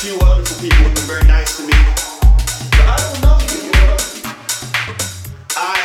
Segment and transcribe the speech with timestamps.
[0.00, 1.76] few wonderful people have been very nice to me.
[2.72, 3.68] But I don't know you.
[5.60, 5.76] I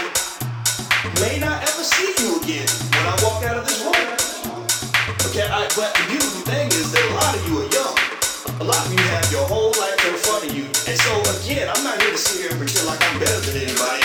[1.19, 2.63] may not ever see you again
[2.95, 3.91] when I walk out of this room.
[5.27, 5.43] Okay,
[5.75, 6.15] but the
[6.47, 7.95] thing is that a lot of you are young.
[8.61, 10.63] A lot of you have your whole life in front of you.
[10.63, 11.11] And so,
[11.43, 14.04] again, I'm not here to sit here and pretend like I'm better than anybody.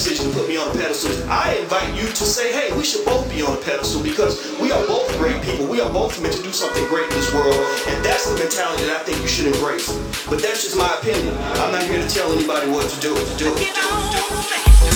[0.00, 1.12] Decision to put me on a pedestal.
[1.28, 4.72] I invite you to say, hey, we should both be on a pedestal because we
[4.72, 5.66] are both great people.
[5.66, 7.54] We are both meant to do something great in this world.
[7.86, 9.92] And that's the mentality that I think you should embrace.
[10.24, 11.36] But that's just my opinion.
[11.60, 13.14] I'm not here to tell anybody what to do.
[13.14, 14.89] To do, to do, to do.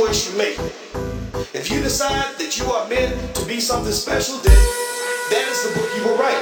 [0.00, 0.58] Choice you make.
[1.52, 4.56] If you decide that you are meant to be something special, then
[5.28, 6.40] that is the book you will write.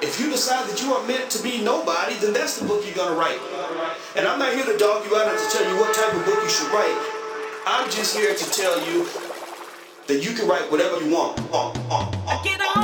[0.00, 2.94] If you decide that you are meant to be nobody, then that's the book you're
[2.94, 3.40] going to write.
[4.14, 6.24] And I'm not here to dog you out and to tell you what type of
[6.24, 6.98] book you should write.
[7.66, 9.08] I'm just here to tell you
[10.06, 11.40] that you can write whatever you want.
[11.50, 12.77] Uh, uh, uh.